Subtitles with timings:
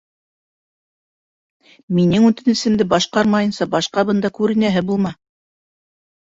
[1.97, 5.15] Минең үтенесемде башҡармайынса, башҡа бында күренәһе булма.